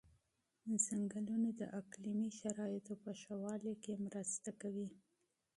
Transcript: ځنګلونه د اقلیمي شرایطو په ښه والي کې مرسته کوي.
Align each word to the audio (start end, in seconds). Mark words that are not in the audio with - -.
ځنګلونه 0.85 1.49
د 1.59 1.61
اقلیمي 1.79 2.29
شرایطو 2.39 2.93
په 3.03 3.11
ښه 3.19 3.33
والي 3.43 3.73
کې 3.83 3.93
مرسته 4.05 4.49
کوي. 4.61 4.87